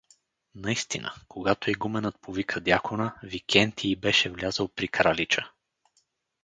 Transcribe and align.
Наистина, 0.55 1.13
когато 1.27 1.71
игуменът 1.71 2.19
повика 2.21 2.61
дякона, 2.61 3.15
Викентий 3.23 3.95
беше 3.95 4.29
влязъл 4.31 4.67
при 4.67 4.87
Кралича. 4.87 5.51